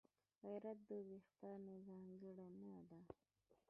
غیرت 0.43 0.79
د 0.89 0.91
پښتانه 1.09 1.73
ځانګړنه 1.87 2.79
ده 2.89 2.99